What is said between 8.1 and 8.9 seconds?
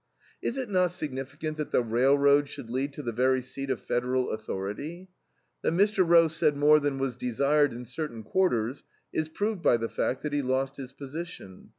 quarters